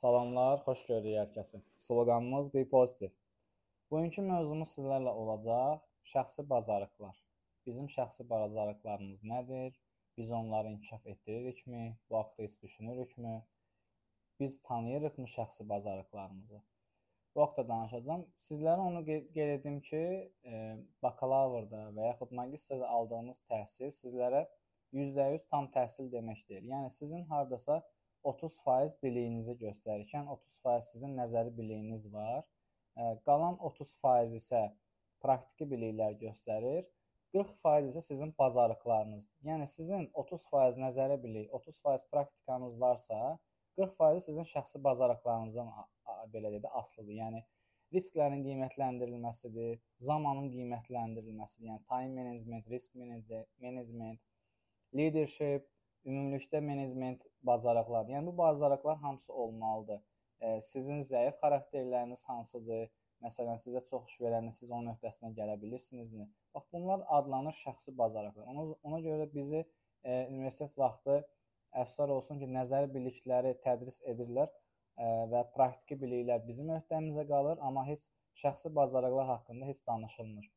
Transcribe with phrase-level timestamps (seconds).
[0.00, 1.58] Salamlar, xoş gördük hər kəsi.
[1.84, 3.10] Sloqanımız Be Positive.
[3.92, 7.18] Bugünkü mövzumuz sizlərlə olacaq şəxsi bacarıqlar.
[7.68, 9.76] Bizim şəxsi bacarıqlarımız nədir?
[10.16, 11.98] Biz onları inkişaf etdiririkmi?
[12.10, 13.34] Bu haqqda heç düşünürükmü?
[14.40, 16.62] Biz tanıyırıqmı şəxsi bacarıqlarımızı?
[17.34, 18.24] Bu haqqda danışacağam.
[18.48, 20.02] Sizlərə onu qeyd edim ki,
[20.44, 20.64] e,
[21.02, 24.46] bakalavrda və yaxud magistrda aldığınız təhsil sizlərə
[25.04, 26.72] %100 tam təhsil demək deyil.
[26.72, 27.82] Yəni sizin hardasa
[28.26, 32.42] 30% biliyinizi göstərirkən 30% sizin nəzəri biliyiniz var.
[33.26, 34.64] Qalan 30% isə
[35.24, 36.88] praktiki biliklər göstərir.
[37.34, 39.36] 40% isə sizin bacarıqlarınızdır.
[39.46, 43.38] Yəni sizin 30% nəzəri bilik, 30% praktikanız varsa,
[43.78, 45.70] 40% sizin şəxsi bacarıqlarınızdan
[46.34, 47.14] belə dedə asılıdır.
[47.20, 47.44] Yəni
[47.94, 51.70] risklərin qiymətləndirilməsidir, zamanın qiymətləndirilməsidir.
[51.70, 54.20] Yəni time management, risk management,
[54.94, 55.68] leadership,
[56.06, 58.12] ümumilikdə menecment bacarıqları.
[58.16, 60.00] Yəni bu bacarıqlar hamısı olmalıdır.
[60.40, 62.88] E, sizin zəif xarakterləriniz hansıdır?
[63.20, 66.24] Məsələn, sizə çox iş verəndə siz onun öhdəsinə gələ bilirsinizmi?
[66.54, 68.46] Bax bunlar adlanır şəxsi bacarıqlar.
[68.48, 69.60] Ona ona görə bizi
[70.04, 71.20] e, universitet vaxtı
[71.82, 77.84] əfsar olsun ki, nəzəri bilikləri tədris edirlər e, və praktiki biliklər bizim öhdəmizə qalır, amma
[77.90, 78.08] heç
[78.42, 80.48] şəxsi bacarıqlar haqqında heç danışılmır.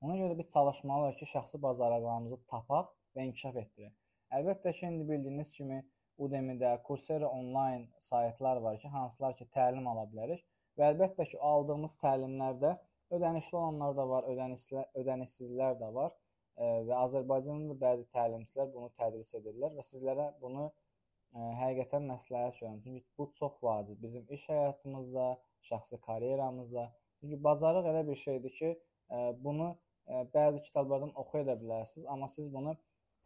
[0.00, 3.96] Ona görə biz çalışmalıyıq ki, şəxsi bacarıqlarımızı tapaq və inkişaf etdirək.
[4.38, 5.80] Əlbəttə ki, indi bildiyiniz kimi
[6.20, 10.44] Udemy-də, Coursera onlayn saytlar var ki, hansılar ki, təlim ala bilərik
[10.78, 12.76] və əlbəttə ki, aldığımız təlimlərdə
[13.16, 16.14] ödənişli olanlar da var, ödənişli ödənişsizlər də var
[16.60, 22.78] və Azərbaycanda da bəzi təlimçilər bunu tədris edirlər və sizlərə bunu ə, həqiqətən məsləhət görürəm.
[22.84, 25.26] Çünki bu çox vacib bizim iş həyatımızda,
[25.70, 26.86] şəxsi karyeramızda.
[27.20, 28.74] Çünki bacarıq elə bir şeydir ki,
[29.08, 32.76] ə, bunu ə, bəzi kitablardan oxuya da bilərsiniz, amma siz bunu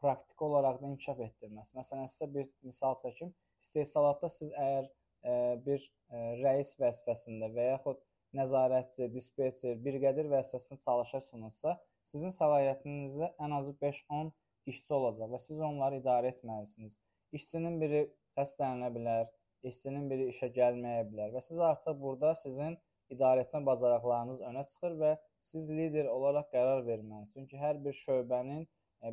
[0.05, 1.73] praktiki olaraq da inkişaf etdirməz.
[1.79, 3.33] Məsələn, sizə bir misal çəkim.
[3.63, 4.93] İstehsalatda siz əgər ə,
[5.33, 5.89] e, bir ə,
[6.19, 8.03] e, rəis vəzifəsində və yaxud
[8.37, 11.77] nəzarətçi, dispetçer, briqadir vəzifəsində çalışırsınızsa,
[12.11, 14.33] sizin səlahiyyətinizdə ən azı 5-10
[14.73, 16.99] işçi olacaq və siz onları idarə etməlisiniz.
[17.39, 18.03] İşçinin biri
[18.39, 19.31] xəstələnə bilər,
[19.71, 22.77] işçinin biri işə gəlməyə bilər və siz artıq burada sizin
[23.15, 25.13] idarəetmə bacarıqlarınız önə çıxır və
[25.51, 27.35] siz lider olaraq qərar verməlisiniz.
[27.35, 28.67] Çünki hər bir şöbənin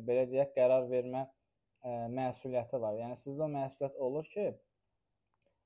[0.06, 1.26] belə deyək, qərar vermə
[2.14, 2.98] məsuliyyəti var.
[3.00, 4.46] Yəni sizdə o məsuliyyət olur ki,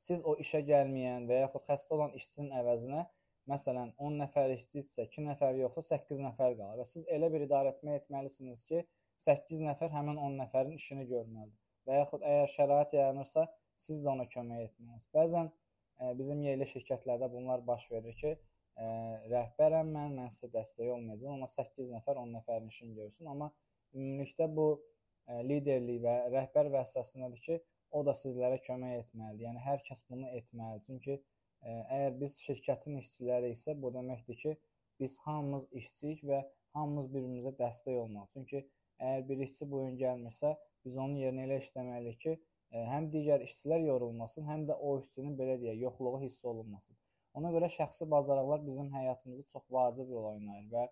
[0.00, 3.04] siz o işə gəlməyən və yaxud xəstə olan işçinin əvəzinə
[3.50, 8.00] məsələn 10 nəfər işçisə, 2 nəfər yoxsa 8 nəfər qalır və siz elə bir idarəetmə
[8.00, 8.82] etməlisiniz ki,
[9.26, 11.60] 8 nəfər həmin 10 nəfərin işini görməlidir.
[11.86, 13.46] Və yaxud əgər şərait yaranırsa,
[13.78, 15.08] siz də ona kömək etməlisiniz.
[15.14, 18.88] Bəzən ə, bizim yerli şirkətlərdə bunlar baş verir ki, ə,
[19.30, 23.52] rəhbərəm mən, mən sizə dəstək olmayacağam, amma 8 nəfər 10 nəfərin işini görsün, amma
[23.96, 27.58] ümumilikdə bu ə, liderlik və rəhbər vəzifəsindədir ki,
[27.96, 29.46] o da sizlərə kömək etməlidir.
[29.48, 30.84] Yəni hər kəs bunu etməlidir.
[30.86, 34.56] Çünki ə, əgər biz şirkətin işçiləri isə bu deməkdir ki,
[35.00, 36.42] biz hamımız işçiyik və
[36.76, 38.32] hamımız bir-birimizə dəstək olmalıyıq.
[38.34, 38.62] Çünki
[38.98, 40.54] əgər bir işçi bu gün gəlmirsə,
[40.84, 42.36] biz onun yerinə elə işləməliyik ki,
[42.72, 46.96] ə, həm digər işçilər yorulmasın, həm də o işçinin belə deyək, yoxluğu hiss olunmasın.
[47.36, 50.84] Ona görə şəxsi bacarıqlar bizim həyatımızda çox vacib rol oynayır və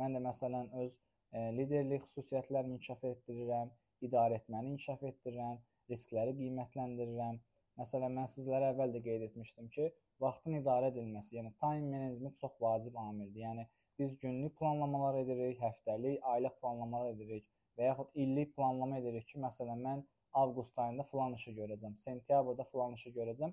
[0.00, 0.94] mən də məsələn öz
[1.32, 3.72] liderlik xüsusiyyətlərini inkişaf etdirirəm,
[4.06, 5.60] idarəetməni inkişaf etdirirəm,
[5.90, 7.38] riskləri qiymətləndirirəm.
[7.80, 9.88] Məsələn, mən sizlərə əvvəl də qeyd etmişdim ki,
[10.20, 13.46] vaxtın idarə edilməsi, yəni time management çox vacib amildir.
[13.46, 13.66] Yəni
[13.98, 17.46] biz günlük planlamalar edirik, həftəlik, aylıq planlamalar edirik
[17.78, 20.04] və yaxud illik planlama edirik ki, məsələn, mən
[20.42, 23.52] avqust ayında filan işi görəcəm, sentyabrda filan işi görəcəm.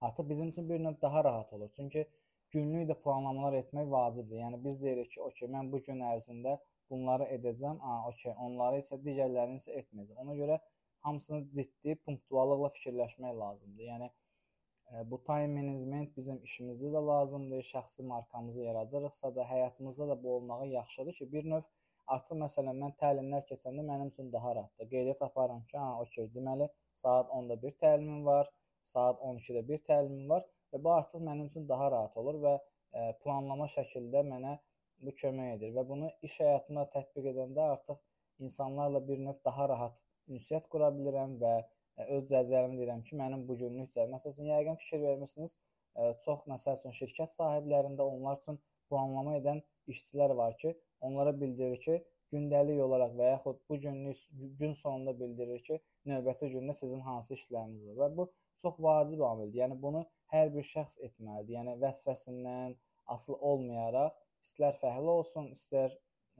[0.00, 1.70] Artıq bizim üçün bir növ daha rahat olur.
[1.76, 2.06] Çünki
[2.52, 4.40] günlük də planlamalar etmək vacibdir.
[4.42, 6.56] Yəni biz deyirik ki, okey, mən bu gün ərzində
[6.90, 7.80] bunları edəcəm.
[7.80, 10.22] A, okey, onları isə digərlərini isə etməyəcəm.
[10.24, 10.60] Ona görə
[11.06, 13.84] hamısını ciddi, punktuallıqla fikirləşmək lazımdır.
[13.90, 17.64] Yəni e, bu time management bizim işimizdə də lazımdır.
[17.72, 21.68] Şəxsi markamızı yaradırıqsa da, həyatımızda da bu olmağı yaxşıdır ki, bir növ
[22.14, 24.88] artıq məsələn mən təlimlər keçəndə mənim üçün daha rahatdır.
[24.94, 26.68] Qeydiyyat aparıram ki, ha, okey, deməli
[27.02, 28.48] saat 10-da bir təlimim var,
[28.82, 33.12] saat 12-də bir təlimim var və bu artıq mənim üçün daha rahat olur və e,
[33.22, 34.58] planlama şəkildə mənə
[35.06, 38.00] bu kömək edir və bunu iş həyatımda tətbiq edəndə artıq
[38.46, 43.44] insanlarla bir növ daha rahat ünsiyyət qura bilirəm və e, öz cədvəlimi deyirəm ki, mənim
[43.48, 44.14] bu günlük cədvəlim.
[44.16, 45.56] Məsələn, yəqin fikir vermisiniz,
[45.96, 48.60] e, çox məsəl üçün şirkət sahiblərində onlar üçün
[48.90, 49.62] planlama edən
[49.92, 51.98] işçilər var ki, onlara bildirir ki,
[52.32, 54.16] gündəlik olaraq və yaxud bu günlük
[54.60, 55.78] gün sonunda bildirir ki,
[56.10, 58.28] növbəti gündə sizin hansı işləriniz var və bu
[58.62, 59.62] çox vacib amildir.
[59.62, 61.54] Yəni bunu hər bir şəxs etməlidir.
[61.58, 62.76] Yəni vəzifəsindən
[63.14, 65.94] asılı olmayaraq, istər fəhlə olsun, istər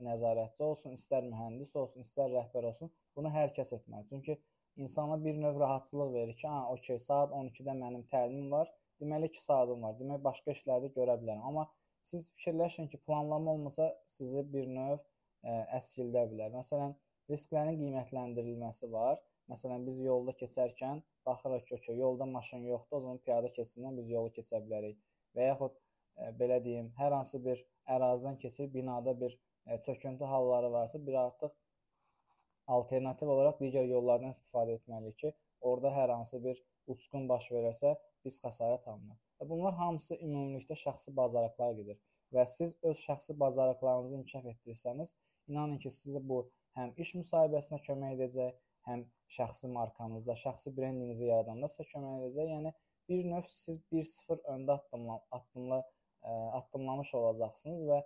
[0.05, 4.09] nəzarətçi olsun, istər mühəndis olsun, istər rəhbər olsun, bunu hər kəs etməlidir.
[4.09, 4.37] Çünki
[4.79, 8.71] insana bir növ rahatçılıq verir ki, ha, okey, saat 12-də mənim təlimim var,
[9.01, 11.43] deməli 2 saatım var, demək başqa işlərdə görə bilərəm.
[11.51, 11.67] Amma
[12.01, 15.03] siz fikirləşin ki, planlama olmasa sizi bir növ
[15.43, 16.51] ə, əskildə bilər.
[16.53, 16.95] Məsələn,
[17.31, 19.19] risklərin qiymətləndirilməsi var.
[19.49, 24.11] Məsələn, biz yolda keçərkən baxırıq ki, okey, yolda maşın yoxdur, o zaman piyada keçidindən biz
[24.13, 24.99] yolu keçə bilərik.
[25.37, 27.63] Və yaxud ə, belə deyim, hər hansı bir
[27.95, 29.33] ərazidən keçir, binada bir
[29.65, 31.55] ə, çöküntü halları varsa, bir artıq
[32.69, 37.95] alternativ olaraq digər yollardan istifadə etməliyik ki, orada hər hansı bir uçqun baş verərsə,
[38.25, 39.17] biz xəsarət almayaq.
[39.39, 41.97] Və bunlar hamısı ümumilikdə şəxsi bacarıqlar gedir
[42.35, 45.13] və siz öz şəxsi bacarıqlarınızı inkişaf etdirsəniz,
[45.47, 46.43] inanın ki, sizə bu
[46.77, 48.57] həm iş müsahibəsinə kömək edəcək,
[48.89, 49.05] həm
[49.37, 52.53] şəxsi markanızda, şəxsi brendingizi yaradanda sizə kömək edəcək.
[52.55, 52.73] Yəni
[53.09, 57.99] bir növ siz 1-0 öndə addımla, addımla ə, addımlamış olacaqsınız və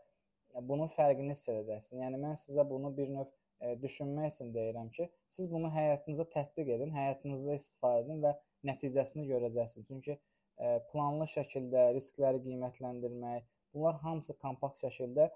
[0.70, 2.04] bunun fərqini hiss edəcəksiniz.
[2.06, 6.76] Yəni mən sizə bunu bir növ ə, düşünmək üçün deyirəm ki, siz bunu həyatınıza tətbiq
[6.78, 8.36] edin, həyatınızda istifadə edin və
[8.70, 9.90] nəticəsini görəcəksiniz.
[9.92, 15.30] Çünki ə, planlı şəkildə riskləri qiymətləndirmək, bunlar hamısı kompakt şəkildə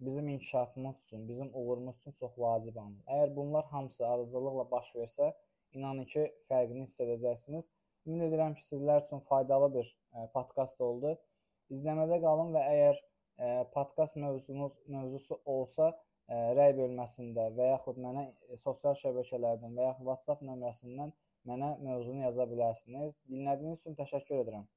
[0.00, 3.06] bizim inkişafımız üçün, bizim uğurumuz üçün çox vacib amildir.
[3.06, 5.32] Əgər bunlar hamısı ardıcıllıqla baş versə,
[5.72, 7.70] inanın ki, fərqini hiss edəcəksiniz.
[8.06, 11.14] Ümid edirəm ki, sizlər üçün faydalı bir ə, podkast oldu.
[11.72, 15.92] İzləmədə qalın və əgər ə, podkast mövzunuz mövzusu olsa,
[16.28, 18.26] ə, rəy bölməsində və yaxud mənə
[18.60, 21.14] sosial şəbəkələrdən və yaxud WhatsApp nömrəsindən
[21.48, 23.18] mənə mövzunu yaza bilərsiniz.
[23.30, 24.68] Dinlədiyiniz üçün təşəkkür edirəm.